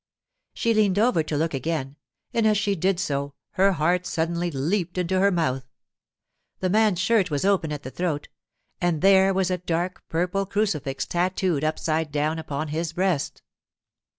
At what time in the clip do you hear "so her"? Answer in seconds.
2.99-3.73